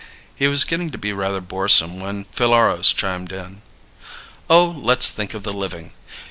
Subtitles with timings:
[0.35, 3.61] He was getting to be rather boresome when Phileros chimed in:
[4.49, 5.91] "Oh, let's think of the living.